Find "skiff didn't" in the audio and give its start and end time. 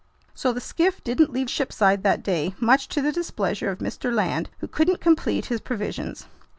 0.59-1.31